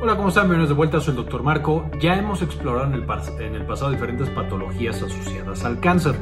[0.00, 0.44] Hola, ¿cómo están?
[0.44, 1.42] Bienvenidos de vuelta, soy el Dr.
[1.42, 1.90] Marco.
[1.98, 3.04] Ya hemos explorado en el,
[3.66, 6.14] pasado diferentes patologías asociadas al cáncer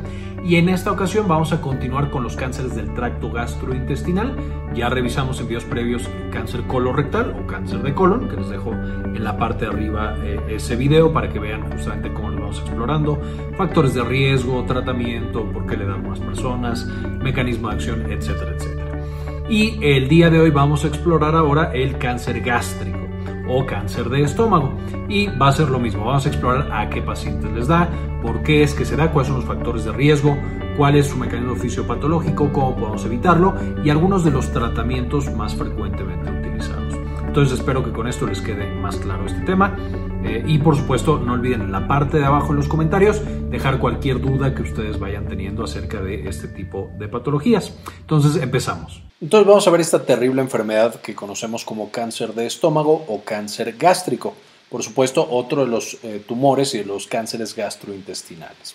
[0.43, 4.35] y en esta ocasión vamos a continuar con los cánceres del tracto gastrointestinal.
[4.75, 9.23] Ya revisamos en videos previos cáncer colorectal o cáncer de colon, que les dejo en
[9.23, 13.21] la parte de arriba eh, ese video para que vean justamente cómo lo vamos explorando,
[13.59, 16.87] factores de riesgo, tratamiento, por qué le dan más personas,
[17.23, 19.03] mecanismo de acción, etcétera, etcétera.
[19.51, 23.06] Y el día de hoy vamos a explorar ahora el cáncer gástrico
[23.49, 24.73] o cáncer de estómago.
[25.09, 27.89] Y va a ser lo mismo, vamos a explorar a qué pacientes les da,
[28.23, 30.37] por qué es que se da, cuáles son los factores de riesgo,
[30.77, 36.31] cuál es su mecanismo fisiopatológico, cómo podemos evitarlo y algunos de los tratamientos más frecuentemente
[36.31, 36.95] utilizados.
[37.27, 39.77] Entonces espero que con esto les quede más claro este tema.
[40.25, 43.79] Eh, y por supuesto, no olviden en la parte de abajo en los comentarios dejar
[43.79, 47.79] cualquier duda que ustedes vayan teniendo acerca de este tipo de patologías.
[48.01, 49.06] Entonces, empezamos.
[49.19, 53.75] Entonces, vamos a ver esta terrible enfermedad que conocemos como cáncer de estómago o cáncer
[53.79, 54.35] gástrico.
[54.69, 58.75] Por supuesto, otro de los eh, tumores y de los cánceres gastrointestinales.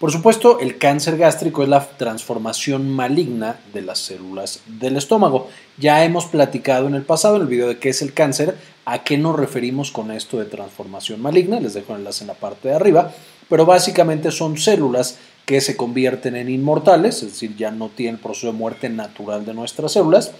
[0.00, 5.48] Por supuesto, el cáncer gástrico es la transformación maligna de las células del estómago.
[5.78, 9.04] Ya hemos platicado en el pasado, en el video de qué es el cáncer, a
[9.04, 11.60] qué nos referimos con esto de transformación maligna.
[11.60, 13.12] Les dejo el enlace en la parte de arriba.
[13.48, 18.20] Pero básicamente son células que se convierten en inmortales, es decir, ya no tienen el
[18.20, 20.32] proceso de muerte natural de nuestras células,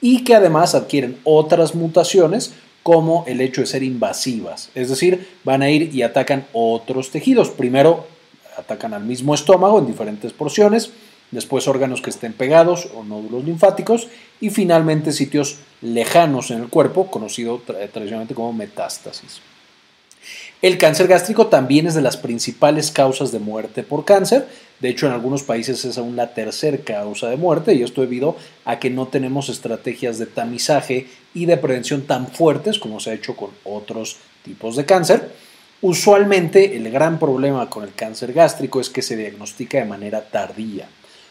[0.00, 5.62] y que además adquieren otras mutaciones como el hecho de ser invasivas, es decir, van
[5.62, 7.48] a ir y atacan otros tejidos.
[7.48, 8.06] Primero
[8.56, 10.90] atacan al mismo estómago en diferentes porciones,
[11.30, 14.08] después órganos que estén pegados o nódulos linfáticos
[14.40, 19.40] y finalmente sitios lejanos en el cuerpo, conocido tradicionalmente como metástasis.
[20.64, 24.48] El cáncer gástrico también es de las principales causas de muerte por cáncer.
[24.80, 28.34] De hecho, en algunos países es aún la tercera causa de muerte y esto debido
[28.64, 33.12] a que no tenemos estrategias de tamizaje y de prevención tan fuertes como se ha
[33.12, 35.32] hecho con otros tipos de cáncer.
[35.82, 40.88] Usualmente el gran problema con el cáncer gástrico es que se diagnostica de manera tardía.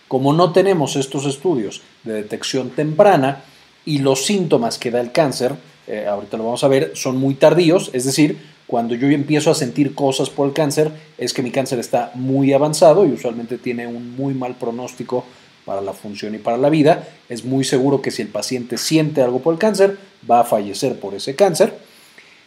[0.08, 3.42] Como no tenemos estos estudios de detección temprana
[3.84, 5.56] y los síntomas que da el cáncer,
[5.88, 9.54] eh, ahorita lo vamos a ver, son muy tardíos, es decir, cuando yo empiezo a
[9.54, 13.86] sentir cosas por el cáncer, es que mi cáncer está muy avanzado y usualmente tiene
[13.86, 15.26] un muy mal pronóstico
[15.64, 17.08] para la función y para la vida.
[17.30, 21.00] Es muy seguro que si el paciente siente algo por el cáncer, va a fallecer
[21.00, 21.78] por ese cáncer.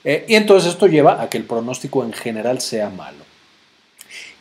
[0.03, 3.23] Eh, y entonces esto lleva a que el pronóstico en general sea malo.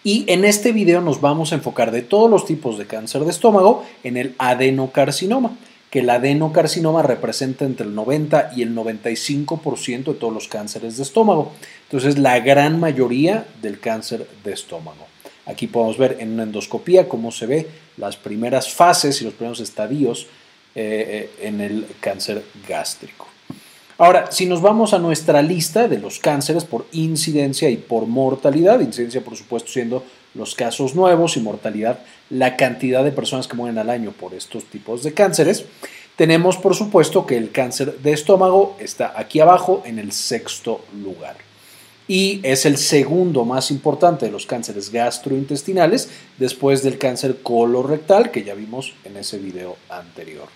[0.04, 3.30] Y en este video nos vamos a enfocar de todos los tipos de cáncer de
[3.30, 5.56] estómago en el adenocarcinoma,
[5.96, 11.04] que el adenocarcinoma representa entre el 90 y el 95% de todos los cánceres de
[11.04, 11.54] estómago.
[11.84, 15.08] Entonces, la gran mayoría del cáncer de estómago.
[15.46, 19.62] Aquí podemos ver en una endoscopía cómo se ve las primeras fases y los primeros
[19.62, 20.28] estadios
[20.76, 23.28] eh, eh, en el cáncer gástrico.
[23.98, 28.82] Ahora, si nos vamos a nuestra lista de los cánceres por incidencia y por mortalidad,
[28.82, 32.00] incidencia por supuesto siendo los casos nuevos y mortalidad
[32.30, 35.66] la cantidad de personas que mueren al año por estos tipos de cánceres,
[36.16, 41.36] tenemos por supuesto que el cáncer de estómago está aquí abajo en el sexto lugar
[42.08, 48.44] y es el segundo más importante de los cánceres gastrointestinales después del cáncer colorectal que
[48.44, 50.48] ya vimos en ese video anterior.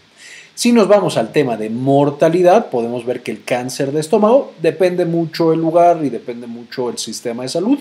[0.54, 5.06] Si nos vamos al tema de mortalidad, podemos ver que el cáncer de estómago depende
[5.06, 7.80] mucho el lugar y depende mucho el sistema de salud,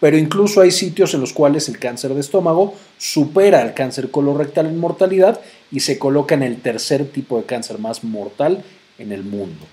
[0.00, 4.66] pero incluso hay sitios en los cuales el cáncer de estómago supera al cáncer colorectal
[4.66, 5.40] en mortalidad
[5.70, 8.62] y se coloca en el tercer tipo de cáncer más mortal
[8.98, 9.64] en el mundo.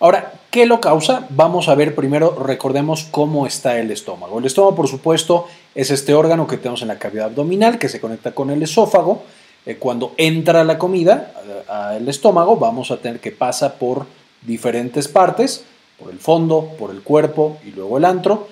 [0.00, 1.26] Ahora, ¿qué lo causa?
[1.30, 4.38] Vamos a ver primero, recordemos cómo está el estómago.
[4.38, 8.00] El estómago, por supuesto, es este órgano que tenemos en la cavidad abdominal que se
[8.00, 9.22] conecta con el esófago
[9.66, 11.32] eh, cuando entra la comida
[11.68, 14.06] al estómago, vamos a tener que pasar por
[14.42, 15.64] diferentes partes,
[15.98, 18.48] por el fondo, por el cuerpo y luego el antro.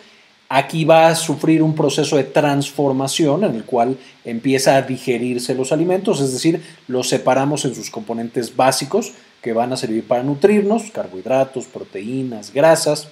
[0.54, 5.72] Aquí va a sufrir un proceso de transformación en el cual empieza a digerirse los
[5.72, 10.90] alimentos, es decir, los separamos en sus componentes básicos que van a servir para nutrirnos,
[10.90, 13.08] carbohidratos, proteínas, grasas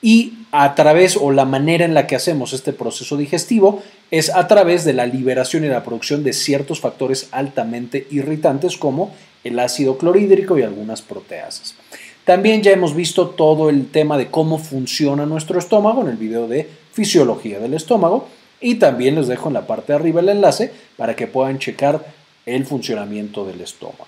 [0.00, 3.82] y a través o la manera en la que hacemos este proceso digestivo
[4.12, 9.12] es a través de la liberación y la producción de ciertos factores altamente irritantes como
[9.42, 11.74] el ácido clorhídrico y algunas proteasas.
[12.24, 16.46] También ya hemos visto todo el tema de cómo funciona nuestro estómago en el video
[16.46, 18.28] de fisiología del estómago
[18.60, 22.04] y también les dejo en la parte de arriba el enlace para que puedan checar
[22.46, 24.06] el funcionamiento del estómago.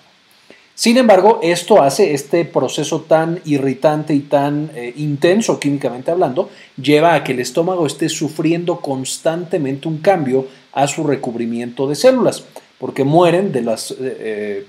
[0.75, 6.49] Sin embargo, esto hace este proceso tan irritante y tan eh, intenso químicamente hablando,
[6.81, 12.43] lleva a que el estómago esté sufriendo constantemente un cambio a su recubrimiento de células,
[12.77, 14.65] porque mueren de las eh, eh,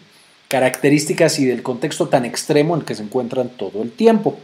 [0.48, 4.38] características y del contexto tan extremo en el que se encuentran todo el tiempo.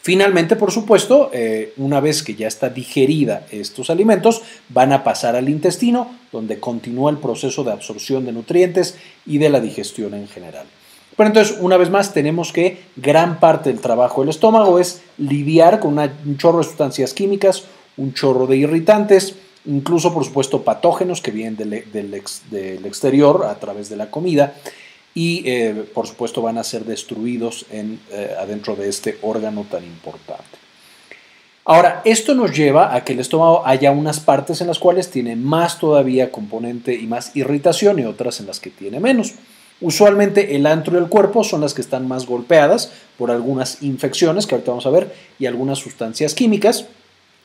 [0.00, 5.36] Finalmente, por supuesto, eh, una vez que ya está digerida estos alimentos, van a pasar
[5.36, 10.28] al intestino, donde continúa el proceso de absorción de nutrientes y de la digestión en
[10.28, 10.66] general.
[11.16, 15.80] Pero entonces, una vez más, tenemos que gran parte del trabajo del estómago es lidiar
[15.80, 17.64] con un chorro de sustancias químicas,
[17.96, 22.14] un chorro de irritantes, incluso, por supuesto, patógenos que vienen del,
[22.84, 24.54] exterior a través de la comida
[25.16, 27.96] y, eh, por supuesto, van a ser destruidos eh,
[28.38, 30.44] adentro de este órgano tan importante.
[31.64, 35.34] Ahora, esto nos lleva a que el estómago haya unas partes en las cuales tiene
[35.34, 39.32] más todavía componente y más irritación y otras en las que tiene menos.
[39.80, 44.46] Usualmente el antro y el cuerpo son las que están más golpeadas por algunas infecciones
[44.46, 46.84] que ahorita vamos a ver y algunas sustancias químicas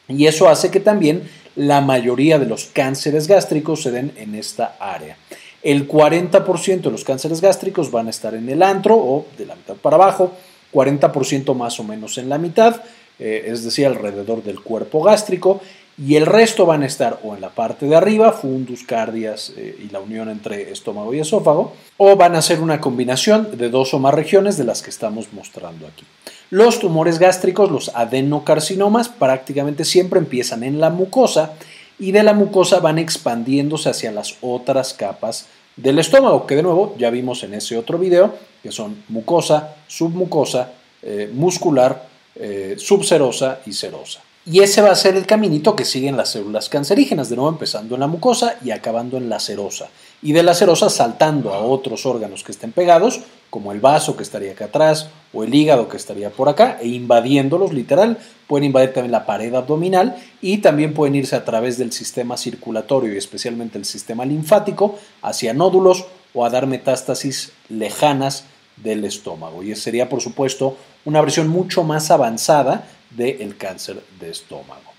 [0.10, 1.24] y eso hace que también
[1.56, 5.18] la mayoría de los cánceres gástricos se den en esta área.
[5.64, 9.56] El 40% de los cánceres gástricos van a estar en el antro o de la
[9.56, 10.32] mitad para abajo,
[10.74, 12.82] 40% más o menos en la mitad,
[13.20, 15.62] eh, es decir, alrededor del cuerpo gástrico,
[15.98, 19.78] y el resto van a estar o en la parte de arriba, fundus, cardias eh,
[19.84, 23.94] y la unión entre estómago y esófago, o van a ser una combinación de dos
[23.94, 26.06] o más regiones de las que estamos mostrando aquí.
[26.50, 31.54] Los tumores gástricos, los adenocarcinomas, prácticamente siempre empiezan en la mucosa
[32.02, 35.46] y de la mucosa van expandiéndose hacia las otras capas
[35.76, 38.34] del estómago, que de nuevo ya vimos en ese otro video,
[38.64, 40.72] que son mucosa, submucosa,
[41.04, 44.22] eh, muscular, eh, subserosa y serosa.
[44.48, 47.94] Y ese va a ser el caminito que siguen las células cancerígenas, de nuevo empezando
[47.94, 49.88] en la mucosa y acabando en la serosa.
[50.22, 54.24] Y de la serosa saltando a otros órganos que estén pegados, como el vaso que
[54.24, 58.18] estaría acá atrás o el hígado que estaría por acá, e invadiéndolos literal.
[58.48, 63.14] Pueden invadir también la pared abdominal y también pueden irse a través del sistema circulatorio
[63.14, 68.46] y especialmente el sistema linfático hacia nódulos o a dar metástasis lejanas
[68.78, 69.64] del estómago.
[69.64, 74.92] Y sería, por supuesto, una versión mucho más avanzada del cáncer de estómago.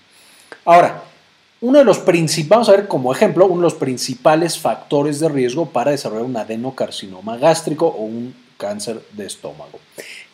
[0.65, 1.03] Ahora,
[1.63, 5.29] uno de los principales, vamos a ver como ejemplo, uno de los principales factores de
[5.29, 9.79] riesgo para desarrollar un adenocarcinoma gástrico o un cáncer de estómago.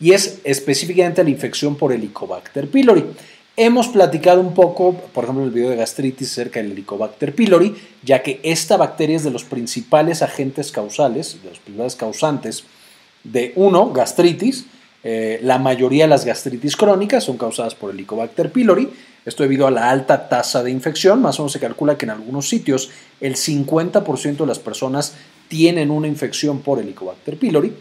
[0.00, 3.04] Y es específicamente la infección por Helicobacter pylori.
[3.56, 7.76] Hemos platicado un poco, por ejemplo, en el video de gastritis acerca del Helicobacter pylori,
[8.02, 12.64] ya que esta bacteria es de los principales agentes causales, de los principales causantes
[13.22, 14.66] de uno, gastritis,
[15.04, 18.88] eh, la mayoría de las gastritis crónicas son causadas por Helicobacter pylori.
[19.24, 21.20] Esto debido a la alta tasa de infección.
[21.20, 22.90] Más o menos se calcula que en algunos sitios
[23.20, 25.14] el 50% de las personas
[25.48, 27.74] tienen una infección por Helicobacter pylori.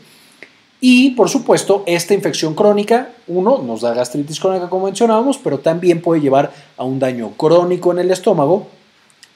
[0.81, 6.01] Y por supuesto, esta infección crónica, uno, nos da gastritis crónica como mencionábamos, pero también
[6.01, 8.67] puede llevar a un daño crónico en el estómago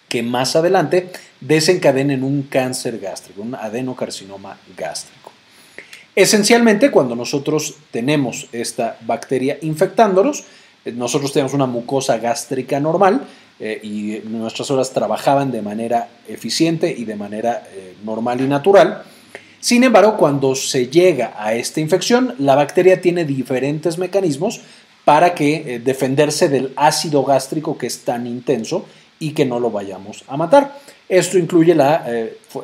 [0.08, 1.12] que más adelante
[1.42, 5.32] desencadena en un cáncer gástrico, un adenocarcinoma gástrico.
[6.16, 10.46] Esencialmente, cuando nosotros tenemos esta bacteria infectándonos,
[10.86, 13.26] nosotros tenemos una mucosa gástrica normal
[13.60, 19.04] eh, y nuestras células trabajaban de manera eficiente y de manera eh, normal y natural.
[19.60, 24.62] Sin embargo, cuando se llega a esta infección, la bacteria tiene diferentes mecanismos
[25.06, 28.86] para que defenderse del ácido gástrico que es tan intenso
[29.20, 30.78] y que no lo vayamos a matar.
[31.08, 32.06] Esto incluye la,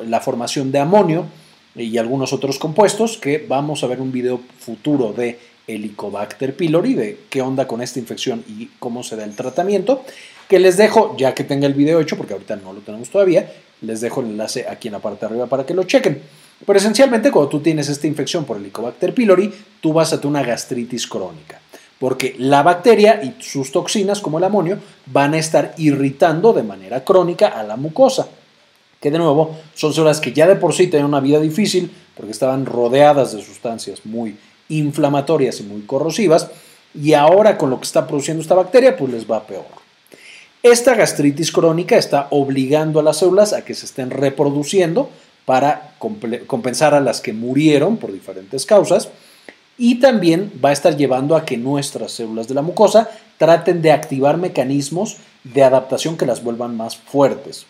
[0.06, 1.26] la formación de amonio,
[1.74, 5.38] y algunos otros compuestos que vamos a ver un video futuro de
[5.74, 10.04] Helicobacter pylori, de qué onda con esta infección y cómo se da el tratamiento,
[10.48, 13.52] que les dejo, ya que tenga el video hecho, porque ahorita no lo tenemos todavía,
[13.82, 16.20] les dejo el enlace aquí en la parte de arriba para que lo chequen.
[16.66, 20.42] Pero esencialmente cuando tú tienes esta infección por Helicobacter pylori, tú vas a tener una
[20.42, 21.60] gastritis crónica,
[21.98, 27.04] porque la bacteria y sus toxinas como el amonio van a estar irritando de manera
[27.04, 28.28] crónica a la mucosa
[29.00, 32.32] que de nuevo son células que ya de por sí tenían una vida difícil porque
[32.32, 34.36] estaban rodeadas de sustancias muy
[34.70, 36.48] inflamatorias y muy corrosivas
[36.94, 39.66] y ahora con lo que está produciendo esta bacteria pues les va peor.
[40.62, 45.10] Esta gastritis crónica está obligando a las células a que se estén reproduciendo
[45.44, 45.94] para
[46.46, 49.08] compensar a las que murieron por diferentes causas
[49.78, 53.08] y también va a estar llevando a que nuestras células de la mucosa
[53.38, 57.64] traten de activar mecanismos de adaptación que las vuelvan más fuertes.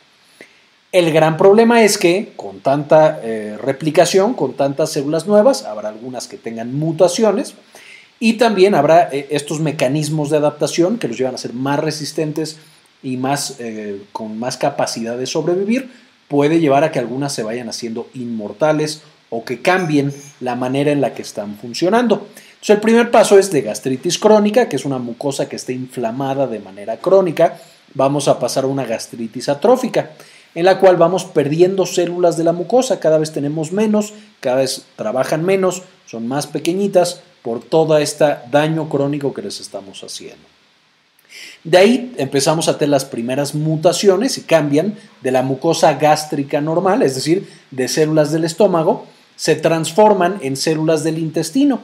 [0.92, 6.26] El gran problema es que con tanta eh, replicación, con tantas células nuevas, habrá algunas
[6.26, 7.54] que tengan mutaciones
[8.18, 12.59] y también habrá eh, estos mecanismos de adaptación que los llevan a ser más resistentes
[13.04, 15.92] y más, eh, con más capacidad de sobrevivir.
[16.26, 21.00] Puede llevar a que algunas se vayan haciendo inmortales o que cambien la manera en
[21.00, 22.26] la que están funcionando.
[22.35, 26.49] Entonces, el primer paso es de gastritis crónica, que es una mucosa que está inflamada
[26.49, 27.61] de manera crónica.
[27.94, 30.11] Vamos a pasar a una gastritis atrófica
[30.54, 34.85] en la cual vamos perdiendo células de la mucosa, cada vez tenemos menos, cada vez
[34.97, 40.45] trabajan menos, son más pequeñitas, por todo este daño crónico que les estamos haciendo.
[41.62, 47.02] De ahí empezamos a tener las primeras mutaciones y cambian de la mucosa gástrica normal,
[47.02, 51.80] es decir, de células del estómago, se transforman en células del intestino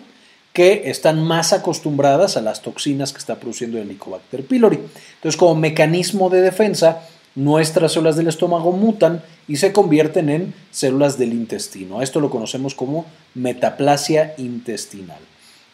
[0.52, 4.78] que están más acostumbradas a las toxinas que está produciendo el Helicobacter pylori.
[5.16, 7.02] Entonces, como mecanismo de defensa,
[7.36, 12.02] nuestras células del estómago mutan y se convierten en células del intestino.
[12.02, 15.18] Esto lo conocemos como metaplasia intestinal.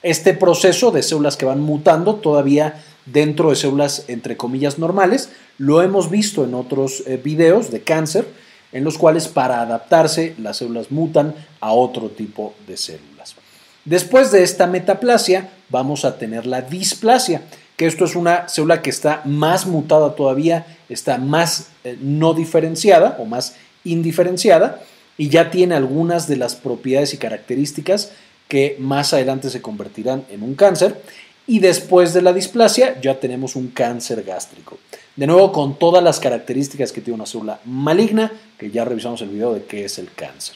[0.02, 5.83] Este proceso de células que van mutando todavía dentro de células entre comillas normales, lo
[5.83, 8.26] hemos visto en otros eh, videos de cáncer,
[8.73, 13.37] en los cuales para adaptarse las células mutan a otro tipo de células.
[13.85, 17.42] Después de esta metaplasia vamos a tener la displasia,
[17.82, 23.16] que esto es una célula que está más mutada todavía, está más eh, no diferenciada
[23.18, 24.80] o más indiferenciada
[25.18, 28.12] y ya tiene algunas de las propiedades y características
[28.46, 31.02] que más adelante se convertirán en un cáncer.
[31.48, 34.78] Y después de la displasia ya tenemos un cáncer gástrico.
[35.16, 39.30] De nuevo, con todas las características que tiene una célula maligna, que ya revisamos el
[39.30, 40.54] video de qué es el cáncer.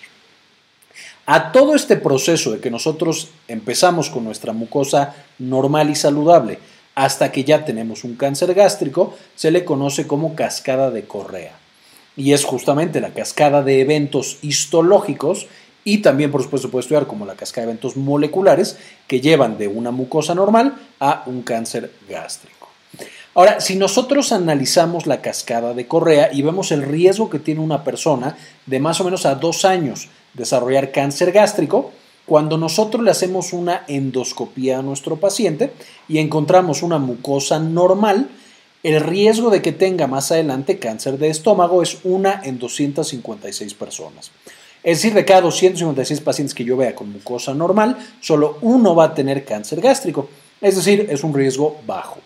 [1.27, 6.61] A todo este proceso de que nosotros empezamos con nuestra mucosa normal y saludable
[6.97, 11.53] hasta que ya tenemos un cáncer gástrico, se le conoce como cascada de Correa.
[12.17, 15.47] Y es justamente la cascada de eventos histológicos
[15.85, 19.69] y también, por supuesto, puede estudiar como la cascada de eventos moleculares que llevan de
[19.69, 22.69] una mucosa normal a un cáncer gástrico.
[23.35, 27.85] Ahora, si nosotros analizamos la cascada de Correa y vemos el riesgo que tiene una
[27.85, 31.93] persona de más o menos a dos años desarrollar cáncer gástrico,
[32.27, 35.73] cuando nosotros le hacemos una endoscopía a nuestro paciente
[36.09, 38.29] y encontramos una mucosa normal,
[38.83, 44.33] el riesgo de que tenga más adelante cáncer de estómago es una en 256 personas.
[44.83, 49.05] Es decir, de cada 256 pacientes que yo vea con mucosa normal, solo uno va
[49.05, 50.29] a tener cáncer gástrico.
[50.61, 52.19] Es decir, es un riesgo bajo.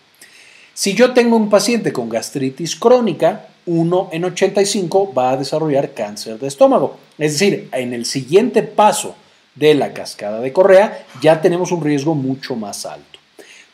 [0.75, 6.39] Si yo tengo un paciente con gastritis crónica, uno en 85 va a desarrollar cáncer
[6.39, 6.97] de estómago.
[7.19, 9.15] Es decir, en el siguiente paso
[9.55, 13.19] de la cascada de Correa ya tenemos un riesgo mucho más alto.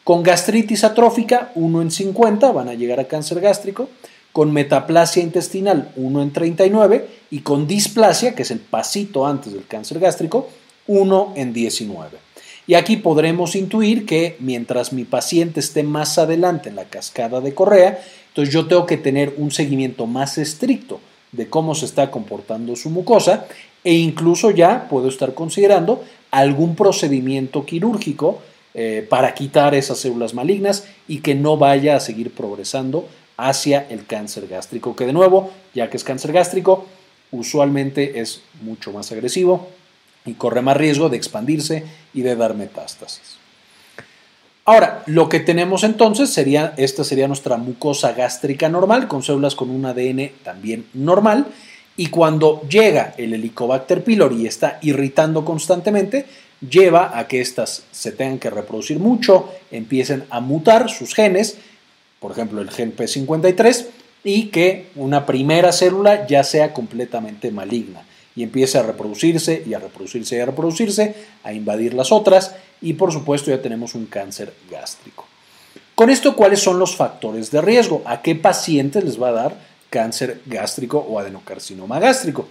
[0.06, 3.90] Con gastritis atrófica, 1 en 50 van a llegar a cáncer gástrico.
[4.30, 7.08] Con metaplasia intestinal, 1 en 39.
[7.30, 10.48] Y con displasia, que es el pasito antes del cáncer gástrico,
[10.86, 12.18] 1 en 19.
[12.68, 17.54] Y aquí podremos intuir que mientras mi paciente esté más adelante en la cascada de
[17.54, 21.00] Correa, entonces yo tengo que tener un seguimiento más estricto
[21.32, 23.46] de cómo se está comportando su mucosa
[23.86, 26.02] e incluso ya puedo estar considerando
[26.32, 28.42] algún procedimiento quirúrgico
[28.74, 34.04] eh, para quitar esas células malignas y que no vaya a seguir progresando hacia el
[34.04, 36.84] cáncer gástrico, que de nuevo, ya que es cáncer gástrico,
[37.30, 39.68] usualmente es mucho más agresivo
[40.24, 43.36] y corre más riesgo de expandirse y de dar metástasis.
[44.64, 49.70] Ahora, lo que tenemos entonces sería, esta sería nuestra mucosa gástrica normal, con células con
[49.70, 51.46] un ADN también normal,
[51.96, 56.26] y cuando llega el Helicobacter pylori y está irritando constantemente,
[56.68, 61.56] lleva a que éstas se tengan que reproducir mucho, empiecen a mutar sus genes,
[62.20, 63.86] por ejemplo el gen P53,
[64.24, 68.02] y que una primera célula ya sea completamente maligna
[68.34, 72.94] y empiece a reproducirse y a reproducirse y a reproducirse, a invadir las otras y
[72.94, 75.26] por supuesto ya tenemos un cáncer gástrico.
[75.94, 78.02] Con esto, ¿cuáles son los factores de riesgo?
[78.04, 82.48] ¿A qué pacientes les va a dar cáncer gástrico o adenocarcinoma gástrico?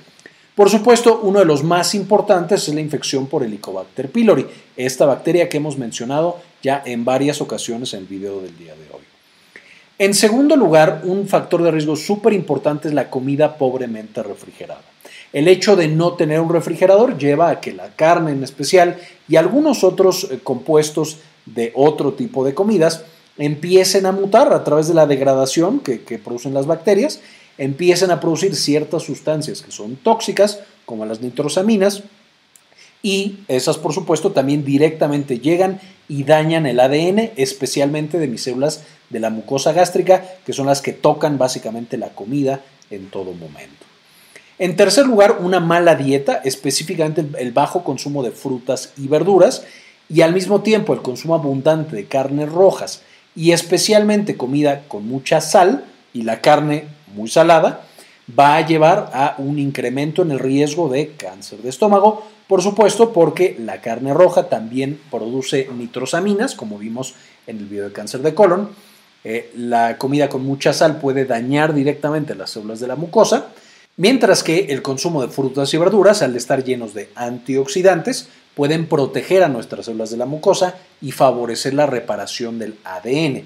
[0.56, 4.46] Por supuesto, uno de los más importantes es la infección por Helicobacter pylori,
[4.78, 8.94] esta bacteria que hemos mencionado ya en varias ocasiones en el video del día de
[8.94, 9.04] hoy.
[9.98, 14.82] En segundo lugar, un factor de riesgo súper importante es la comida pobremente refrigerada.
[15.34, 19.36] El hecho de no tener un refrigerador lleva a que la carne en especial y
[19.36, 23.04] algunos otros eh, compuestos de otro tipo de comidas
[23.38, 27.20] empiecen a mutar a través de la degradación que, producen las bacterias,
[27.58, 32.04] empiecen a producir ciertas sustancias que son tóxicas, como las nitrosaminas,
[33.02, 38.84] y esas por supuesto también directamente llegan y dañan el ADN, especialmente de mis células
[39.10, 43.86] de la mucosa gástrica, que son las que tocan básicamente la comida en todo momento.
[44.58, 49.64] En tercer lugar, una mala dieta, específicamente el bajo consumo de frutas y verduras
[50.08, 53.02] y al mismo tiempo el consumo abundante de carnes rojas
[53.36, 57.82] y especialmente comida con mucha sal y la carne muy salada,
[58.38, 63.14] va a llevar a un incremento en el riesgo de cáncer de estómago, por supuesto
[63.14, 67.14] porque la carne roja también produce nitrosaminas, como vimos
[67.48, 68.70] en el video de cáncer de colon.
[69.24, 73.50] Eh, la comida con mucha sal puede dañar directamente las células de la mucosa
[73.98, 79.42] Mientras que el consumo de frutas y verduras, al estar llenos de antioxidantes, pueden proteger
[79.42, 83.44] a nuestras células de la mucosa y favorecer la reparación del ADN.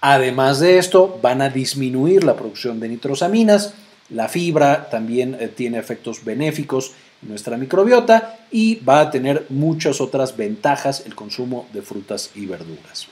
[0.00, 3.74] Además de esto, van a disminuir la producción de nitrosaminas,
[4.10, 10.00] la fibra también eh, tiene efectos benéficos en nuestra microbiota y va a tener muchas
[10.00, 13.08] otras ventajas el consumo de frutas y verduras.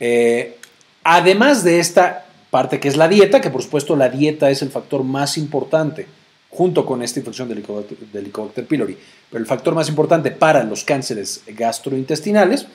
[0.00, 0.56] Eh,
[1.04, 4.70] además de esta parte que es la dieta, que por supuesto la dieta es el
[4.70, 6.06] factor más importante
[6.52, 7.64] junto con esta infección del
[8.12, 8.96] Helicobacter pylori,
[9.30, 12.66] pero el factor más importante para los cánceres gastrointestinales,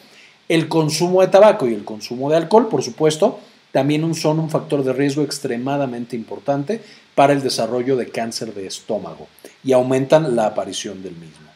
[0.49, 3.39] el consumo de tabaco y el consumo de alcohol, por supuesto,
[3.71, 6.81] también son un factor de riesgo extremadamente importante
[7.13, 9.27] para el desarrollo de cáncer de estómago
[9.63, 11.47] y aumentan la aparición del mismo.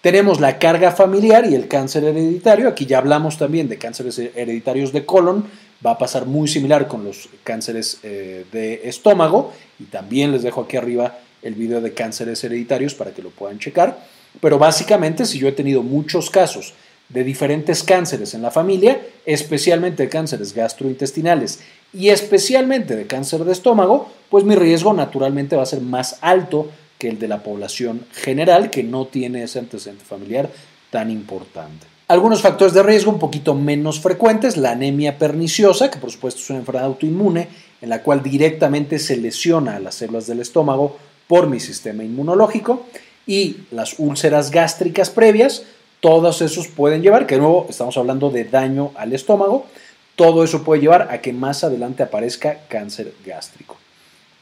[0.00, 2.68] Tenemos la carga familiar y el cáncer hereditario.
[2.68, 5.46] Aquí ya hablamos también de cánceres hereditarios de colon.
[5.84, 9.52] Va a pasar muy similar con los cánceres eh, de estómago.
[9.78, 13.60] Y también les dejo aquí arriba el video de cánceres hereditarios para que lo puedan
[13.60, 14.04] checar.
[14.40, 16.74] Pero básicamente, si yo he tenido muchos casos
[17.08, 21.60] de diferentes cánceres en la familia, especialmente de cánceres gastrointestinales
[21.92, 26.70] y especialmente de cáncer de estómago, pues mi riesgo naturalmente va a ser más alto
[26.98, 30.50] que el de la población general que no tiene ese antecedente familiar
[30.90, 31.86] tan importante.
[32.08, 36.50] Algunos factores de riesgo un poquito menos frecuentes, la anemia perniciosa, que por supuesto es
[36.50, 37.48] una enfermedad autoinmune
[37.80, 42.86] en la cual directamente se lesiona a las células del estómago por mi sistema inmunológico
[43.26, 45.64] y las úlceras gástricas previas,
[46.00, 49.66] todos esos pueden llevar, que de nuevo estamos hablando de daño al estómago,
[50.16, 53.76] todo eso puede llevar a que más adelante aparezca cáncer gástrico.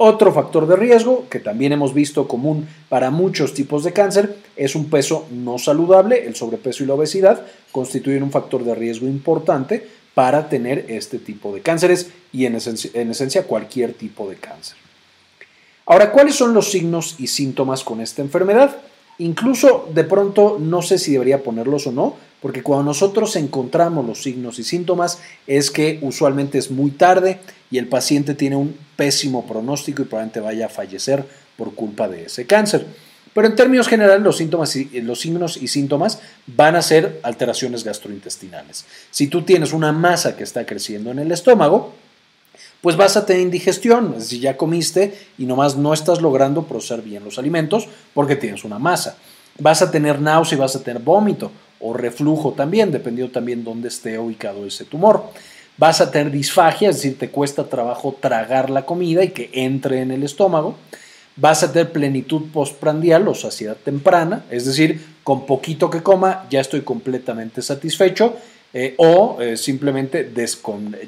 [0.04, 4.74] Otro factor de riesgo que también hemos visto común para muchos tipos de cáncer es
[4.74, 6.26] un peso no saludable.
[6.26, 11.54] El sobrepeso y la obesidad constituyen un factor de riesgo importante para tener este tipo
[11.54, 14.81] de cánceres y en esencia, en esencia cualquier tipo de cáncer.
[15.86, 18.76] Ahora, ¿cuáles son los signos y síntomas con esta enfermedad?
[19.18, 24.22] Incluso de pronto no sé si debería ponerlos o no, porque cuando nosotros encontramos los
[24.22, 29.46] signos y síntomas es que usualmente es muy tarde y el paciente tiene un pésimo
[29.46, 31.24] pronóstico y probablemente vaya a fallecer
[31.57, 32.87] por culpa de ese cáncer.
[33.35, 37.83] Pero en términos generales, los, síntomas y, los signos y síntomas van a ser alteraciones
[37.85, 38.85] gastrointestinales.
[39.11, 41.94] Si tú tienes una masa que está creciendo en el estómago,
[42.83, 47.01] pues vas a tener indigestión, es decir, ya comiste y nomás no estás logrando procesar
[47.01, 49.16] bien los alimentos porque tienes una masa.
[49.59, 53.88] Vas a tener náusea y vas a tener vómito o reflujo también, dependiendo también dónde
[53.88, 55.25] esté ubicado ese tumor.
[55.79, 60.01] Vas a tener disfagia, es decir, te cuesta trabajo tragar la comida y que entre
[60.01, 60.75] en el estómago.
[61.37, 66.61] Vas a tener plenitud postprandial o saciedad temprana, es decir, con poquito que coma ya
[66.61, 68.37] estoy completamente satisfecho
[68.74, 70.32] eh, o eh, simplemente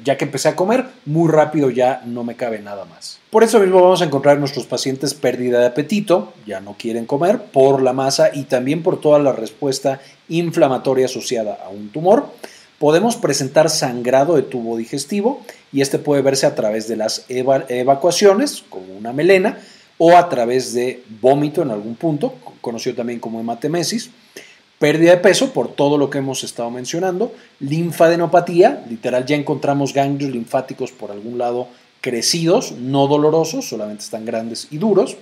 [0.03, 3.19] ya que empecé a comer, muy rápido ya no me cabe nada más.
[3.31, 7.05] Por eso mismo vamos a encontrar en nuestros pacientes pérdida de apetito, ya no quieren
[7.05, 9.99] comer por la masa y también por toda la respuesta
[10.29, 12.27] inflamatoria asociada a un tumor.
[12.77, 15.41] Podemos presentar sangrado de tubo digestivo
[15.73, 19.57] y este puede verse a través de las evacuaciones, como una melena,
[19.97, 24.11] o a través de vómito en algún punto, conocido también como hematemesis
[24.79, 30.31] pérdida de peso por todo lo que hemos estado mencionando, linfadenopatía, literal ya encontramos ganglios
[30.31, 31.67] linfáticos por algún lado
[32.01, 35.17] crecidos, no dolorosos, solamente están grandes y duros,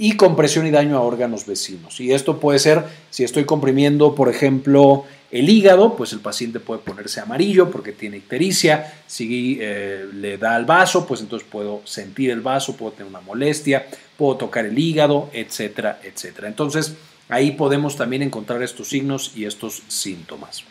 [0.00, 2.00] y compresión y daño a órganos vecinos.
[2.00, 6.80] Y esto puede ser, si estoy comprimiendo, por ejemplo, el hígado, pues el paciente puede
[6.80, 8.94] ponerse amarillo porque tiene ictericia.
[9.06, 13.20] Si eh, le da al vaso, pues entonces puedo sentir el vaso, puedo tener una
[13.20, 13.86] molestia,
[14.16, 16.48] puedo tocar el hígado, etcétera, etcétera.
[16.48, 16.94] Entonces,
[17.28, 20.64] Ahí podemos también encontrar estos signos y estos síntomas.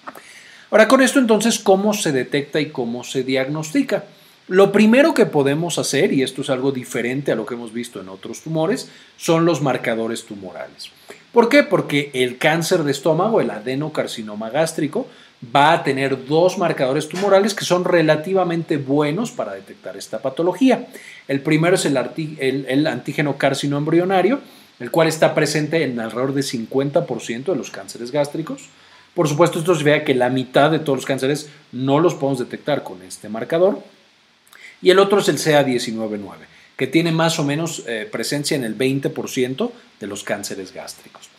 [0.69, 4.05] Ahora, con esto entonces, ¿cómo se detecta y cómo se diagnostica?
[4.47, 7.99] Lo primero que podemos hacer, y esto es algo diferente a lo que hemos visto
[7.99, 10.89] en otros tumores, son los marcadores tumorales.
[11.33, 11.63] ¿Por qué?
[11.63, 15.07] Porque el cáncer de estómago, el adenocarcinoma gástrico,
[15.55, 20.87] va a tener dos marcadores tumorales que son relativamente buenos para detectar esta patología.
[21.27, 21.97] El primero es el,
[22.39, 24.39] el antígeno carcino embrionario,
[24.79, 28.69] el cual está presente en alrededor de 50% de los cánceres gástricos.
[29.13, 32.39] Por supuesto, esto se vea que la mitad de todos los cánceres no los podemos
[32.39, 33.81] detectar con este marcador.
[34.81, 36.35] Y el otro es el CA199,
[36.75, 41.29] que tiene más o menos eh, presencia en el 20% de los cánceres gástricos.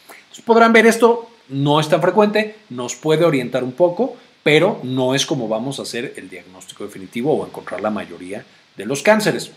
[0.45, 5.25] podrán ver esto, no es tan frecuente, nos puede orientar un poco, pero no es
[5.25, 8.45] como vamos a hacer el diagnóstico definitivo o encontrar la mayoría
[8.77, 9.53] de los cánceres.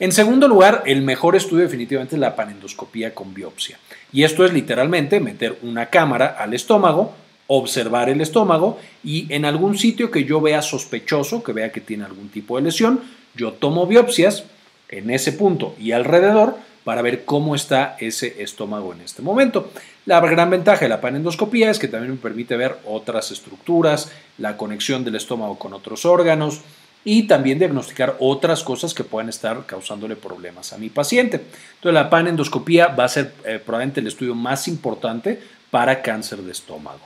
[0.00, 3.78] En segundo lugar, el mejor estudio definitivamente es la panendoscopía con biopsia.
[4.12, 7.14] Y esto es literalmente meter una cámara al estómago,
[7.46, 12.04] observar el estómago y en algún sitio que yo vea sospechoso, que vea que tiene
[12.04, 13.02] algún tipo de lesión,
[13.36, 14.44] yo tomo biopsias
[14.88, 19.70] en ese punto y alrededor para ver cómo está ese estómago en este momento.
[20.06, 24.56] La gran ventaja de la panendoscopía es que también me permite ver otras estructuras, la
[24.56, 26.62] conexión del estómago con otros órganos
[27.04, 31.36] y también diagnosticar otras cosas que puedan estar causándole problemas a mi paciente.
[31.36, 35.40] Entonces la panendoscopía va a ser eh, probablemente el estudio más importante
[35.70, 37.00] para cáncer de estómago.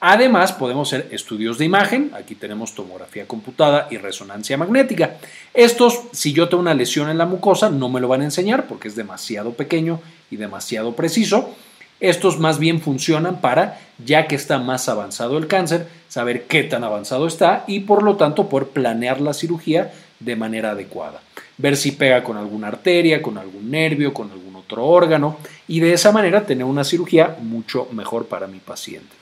[0.00, 2.10] Además, podemos hacer estudios de imagen.
[2.14, 5.16] Aquí tenemos tomografía computada y resonancia magnética.
[5.54, 8.66] Estos, si yo tengo una lesión en la mucosa, no me lo van a enseñar
[8.66, 10.00] porque es demasiado pequeño
[10.30, 11.56] y demasiado preciso.
[12.00, 16.84] Estos más bien funcionan para, ya que está más avanzado el cáncer, saber qué tan
[16.84, 21.22] avanzado está y por lo tanto poder planear la cirugía de manera adecuada.
[21.58, 25.92] Ver si pega con alguna arteria, con algún nervio, con algún otro órgano y de
[25.94, 29.14] esa manera tener una cirugía mucho mejor para mi paciente.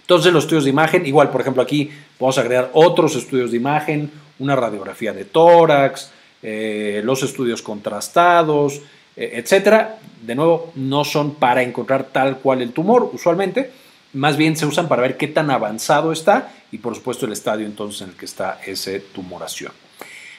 [0.00, 3.56] Entonces los estudios de imagen, igual por ejemplo aquí vamos a agregar otros estudios de
[3.56, 6.10] imagen, una radiografía de tórax,
[6.42, 8.80] eh, los estudios contrastados,
[9.16, 9.98] etcétera.
[10.22, 13.70] De nuevo, no son para encontrar tal cual el tumor usualmente,
[14.12, 17.66] más bien se usan para ver qué tan avanzado está y por supuesto el estadio
[17.66, 19.72] entonces en el que está esa tumoración.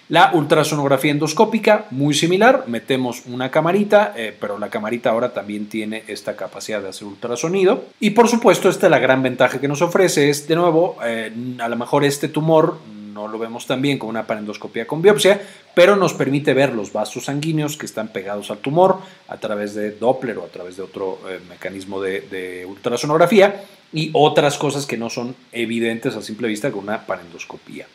[0.10, 6.04] La ultrasonografía endoscópica, muy similar, metemos una camarita, eh, pero la camarita ahora también tiene
[6.08, 7.84] esta capacidad de hacer ultrasonido.
[8.00, 11.30] Y por supuesto, esta es la gran ventaja que nos ofrece, es de nuevo, eh,
[11.60, 12.78] a lo mejor este tumor
[13.18, 15.42] no lo vemos tan bien como una panendoscopia con biopsia,
[15.74, 19.92] pero nos permite ver los vasos sanguíneos que están pegados al tumor a través de
[19.92, 24.98] Doppler o a través de otro eh, mecanismo de, de ultrasonografía y otras cosas que
[24.98, 27.88] no son evidentes a simple vista con una panendoscopía.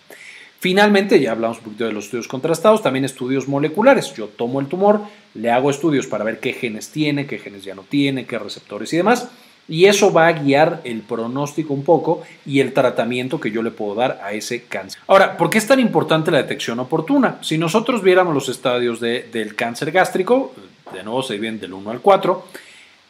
[0.58, 4.14] Finalmente, ya hablamos un poquito de los estudios contrastados, también estudios moleculares.
[4.14, 5.00] Yo tomo el tumor,
[5.35, 8.92] le hago estudios para ver qué genes tiene, qué genes ya no tiene, qué receptores
[8.92, 9.28] y demás.
[9.68, 13.70] Y eso va a guiar el pronóstico un poco y el tratamiento que yo le
[13.70, 15.01] puedo dar a ese cáncer.
[15.07, 17.38] Ahora, ¿por qué es tan importante la detección oportuna?
[17.42, 20.53] Si nosotros viéramos los estadios del cáncer gástrico,
[20.92, 22.46] de nuevo se dividen del 1 al 4,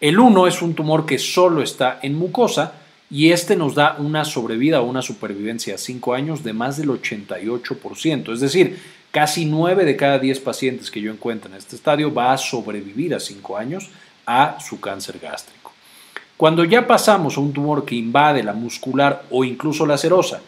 [0.00, 2.74] el 1 es un tumor que solo está en mucosa,
[3.12, 6.88] y este nos da una sobrevida o una supervivencia a 5 años de más del
[6.88, 8.32] 88%.
[8.32, 12.32] Es decir, casi 9 de cada 10 pacientes que yo encuentro en este estadio va
[12.32, 13.90] a sobrevivir a 5 años
[14.24, 15.61] a su cáncer gástrico.
[16.42, 20.40] Cuando ya pasamos a un tumor que invade la muscular o incluso la serosa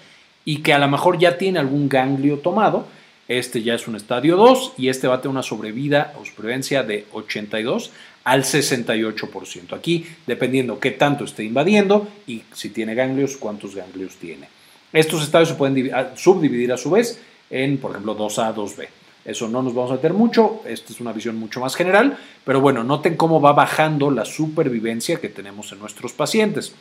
[0.44, 2.88] y que a lo mejor ya tiene algún ganglio tomado,
[3.28, 6.82] este ya es un estadio 2 y este va a tener una sobrevida o supervivencia
[6.82, 7.92] de 82
[8.24, 9.72] al 68%.
[9.72, 14.48] Aquí, dependiendo qué tanto esté invadiendo y si tiene ganglios, cuántos ganglios tiene.
[14.92, 18.88] Estos estadios se pueden subdividir a su vez en, por ejemplo, 2A, 2B.
[19.24, 22.60] Eso no nos vamos a meter mucho, esta es una visión mucho más general, pero
[22.60, 26.74] bueno, noten cómo va bajando la supervivencia que tenemos en nuestros pacientes.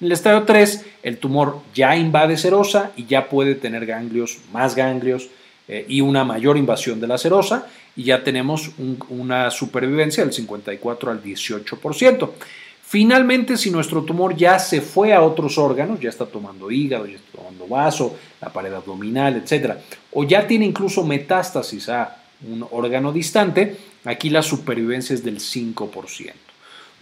[0.00, 4.74] En el estadio 3, el tumor ya invade serosa y ya puede tener ganglios, más
[4.74, 5.28] ganglios
[5.66, 8.70] eh, y una mayor invasión de la serosa y ya tenemos
[9.08, 12.30] una supervivencia del 54 al 18%.
[12.90, 17.16] Finalmente, si nuestro tumor ya se fue a otros órganos, ya está tomando hígado, ya
[17.16, 19.74] está tomando vaso, la pared abdominal, etc.,
[20.14, 22.16] o ya tiene incluso metástasis a
[22.50, 26.32] un órgano distante, aquí la supervivencia es del 5%.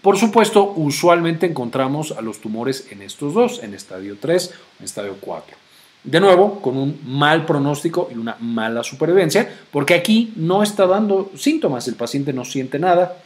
[0.02, 4.84] Por supuesto, usualmente encontramos a los tumores en estos dos, en estadio 3 o en
[4.86, 5.56] estadio 4.
[6.02, 11.30] De nuevo, con un mal pronóstico y una mala supervivencia, porque aquí no está dando
[11.36, 13.18] síntomas, el paciente no siente nada,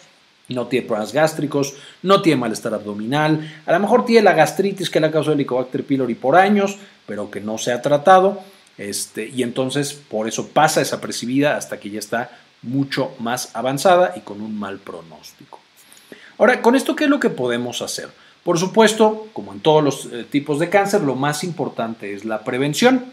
[0.50, 5.00] no tiene problemas gástricos, no tiene malestar abdominal, a lo mejor tiene la gastritis que
[5.00, 8.40] le ha causado el Helicobacter pylori por años, pero que no se ha tratado,
[8.76, 12.30] este, y entonces por eso pasa desapercibida hasta que ya está
[12.62, 15.60] mucho más avanzada y con un mal pronóstico.
[16.38, 18.08] Ahora, con esto, ¿qué es lo que podemos hacer?
[18.42, 22.42] Por supuesto, como en todos los eh, tipos de cáncer, lo más importante es la
[22.42, 23.12] prevención.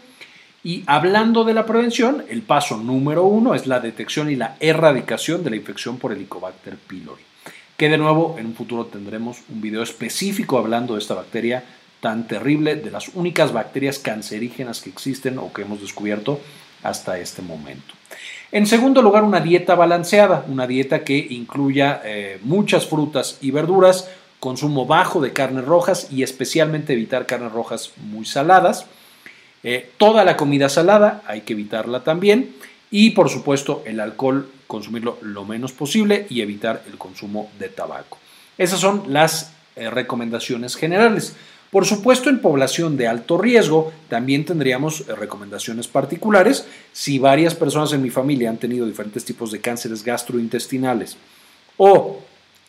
[0.64, 5.44] Y hablando de la prevención, el paso número uno es la detección y la erradicación
[5.44, 7.22] de la infección por Helicobacter pylori.
[7.76, 11.64] Que de nuevo en un futuro tendremos un video específico hablando de esta bacteria
[12.00, 16.40] tan terrible, de las únicas bacterias cancerígenas que existen o que hemos descubierto
[16.82, 17.94] hasta este momento.
[18.50, 24.08] En segundo lugar, una dieta balanceada, una dieta que incluya eh, muchas frutas y verduras,
[24.40, 28.86] consumo bajo de carnes rojas y especialmente evitar carnes rojas muy saladas.
[29.64, 32.54] Eh, toda la comida salada hay que evitarla también
[32.90, 38.18] y por supuesto el alcohol consumirlo lo menos posible y evitar el consumo de tabaco.
[38.56, 41.34] Esas son las eh, recomendaciones generales.
[41.70, 46.66] Por supuesto, en población de alto riesgo también tendríamos eh, recomendaciones particulares.
[46.92, 51.16] Si varias personas en mi familia han tenido diferentes tipos de cánceres gastrointestinales
[51.76, 52.20] o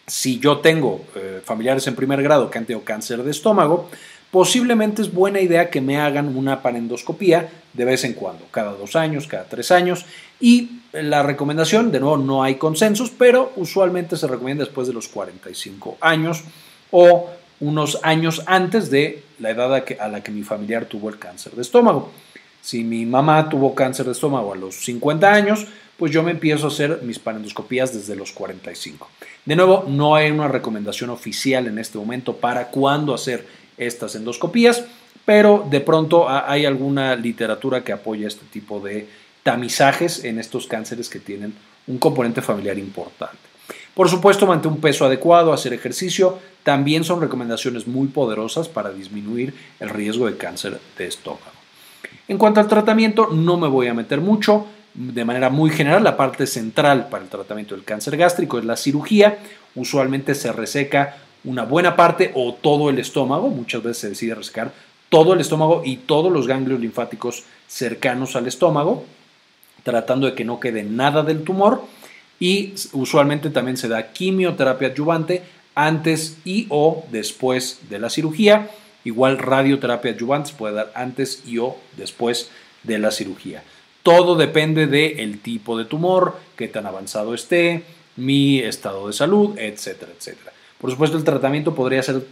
[0.05, 1.05] si yo tengo
[1.45, 3.89] familiares en primer grado que han tenido cáncer de estómago,
[4.31, 8.95] posiblemente es buena idea que me hagan una panendoscopía de vez en cuando, cada dos
[8.95, 10.05] años, cada tres años.
[10.39, 15.07] Y la recomendación, de nuevo, no hay consensos, pero usualmente se recomienda después de los
[15.07, 16.43] 45 años
[16.91, 21.53] o unos años antes de la edad a, la que mi familiar tuvo el cáncer
[21.53, 22.11] de estómago.
[22.61, 26.65] Si mi mamá tuvo cáncer de estómago a los 50 años, pues yo me empiezo
[26.65, 29.09] a hacer mis panendoscopías desde los 45.
[29.45, 33.45] De nuevo, no hay una recomendación oficial en este momento para cuándo hacer
[33.79, 34.85] estas endoscopías,
[35.25, 39.07] pero de pronto hay alguna literatura que apoya este tipo de
[39.43, 41.53] tamizajes en estos cánceres que tienen
[41.87, 43.37] un componente familiar importante.
[43.93, 49.53] Por supuesto, mantener un peso adecuado, hacer ejercicio, también son recomendaciones muy poderosas para disminuir
[49.79, 51.51] el riesgo de cáncer de estómago.
[52.27, 54.67] En cuanto al tratamiento, no me voy a meter mucho.
[54.93, 58.77] De manera muy general, la parte central para el tratamiento del cáncer gástrico es la
[58.77, 59.39] cirugía.
[59.75, 64.71] Usualmente se reseca una buena parte o todo el estómago, muchas veces se decide resecar
[65.09, 69.05] todo el estómago y todos los ganglios linfáticos cercanos al estómago,
[69.83, 71.83] tratando de que no quede nada del tumor
[72.39, 75.43] y usualmente también se da quimioterapia adyuvante
[75.75, 78.69] antes y o después de la cirugía.
[79.03, 82.49] Igual radioterapia adyuvante se puede dar antes y o después
[82.83, 83.63] de la cirugía.
[84.03, 87.83] Todo depende del tipo de tumor, qué tan avanzado esté,
[88.15, 90.53] mi estado de salud, etcétera, etcétera.
[90.79, 92.25] Por supuesto, el tratamiento podría ser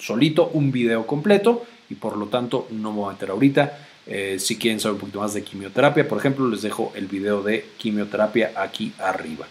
[0.00, 3.78] solito un video completo y por lo tanto no me voy a meter ahorita.
[4.06, 7.42] Eh, si quieren saber un poquito más de quimioterapia, por ejemplo, les dejo el video
[7.42, 9.46] de quimioterapia aquí arriba.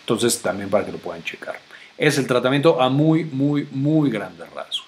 [0.00, 1.60] Entonces, también para que lo puedan checar.
[1.98, 4.86] Es el tratamiento a muy, muy, muy grandes rasgos.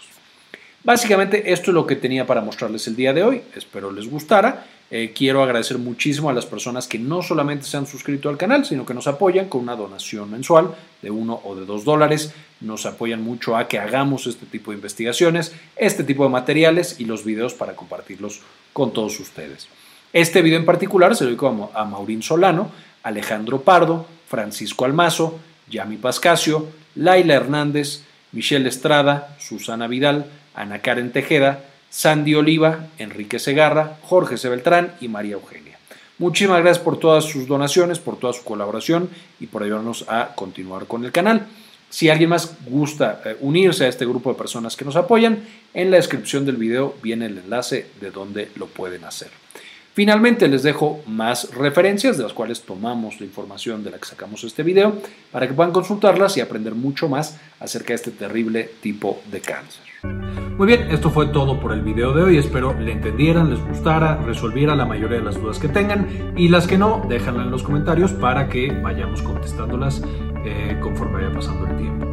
[0.82, 3.42] Básicamente, esto es lo que tenía para mostrarles el día de hoy.
[3.54, 4.66] Espero les gustara.
[4.96, 8.64] Eh, quiero agradecer muchísimo a las personas que no solamente se han suscrito al canal,
[8.64, 12.33] sino que nos apoyan con una donación mensual de uno o de dos dólares.
[12.61, 17.07] Nos apoyan mucho a que hagamos este tipo de investigaciones, este tipo de materiales y
[17.07, 19.66] los videos para compartirlos con todos ustedes.
[20.12, 22.70] Este video en particular se lo dedico a Maurín Solano,
[23.02, 31.64] Alejandro Pardo, Francisco Almazo, Yami Pascasio, Laila Hernández, Michelle Estrada, Susana Vidal, Ana Karen Tejeda,
[31.94, 34.50] Sandy Oliva, Enrique Segarra, Jorge C.
[35.00, 35.78] Y María Eugenia.
[36.18, 40.87] Muchísimas gracias por todas sus donaciones, por toda su colaboración y por ayudarnos a continuar
[40.87, 41.46] con el canal.
[41.90, 45.92] Si alguien más gusta eh, unirse a este grupo de personas que nos apoyan, en
[45.92, 49.30] la descripción del video viene el enlace de donde lo pueden hacer.
[49.94, 54.42] Finalmente les dejo más referencias de las cuales tomamos la información de la que sacamos
[54.42, 54.96] este video
[55.30, 59.85] para que puedan consultarlas y aprender mucho más acerca de este terrible tipo de cáncer.
[60.59, 62.38] Muy bien, esto fue todo por el video de hoy.
[62.38, 66.66] Espero le entendieran, les gustara, resolviera la mayoría de las dudas que tengan y las
[66.66, 70.02] que no, déjanlas en los comentarios para que vayamos contestándolas
[70.44, 72.07] eh, conforme vaya pasando el tiempo.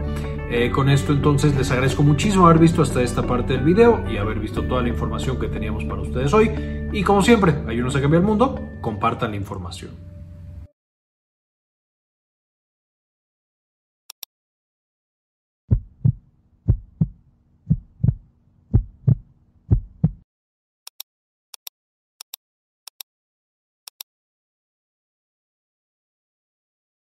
[0.51, 4.17] Eh, con esto entonces les agradezco muchísimo haber visto hasta esta parte del video y
[4.17, 6.80] haber visto toda la información que teníamos para ustedes hoy.
[6.93, 9.91] Y como siempre, ayúdenos a cambiar el mundo, compartan la información.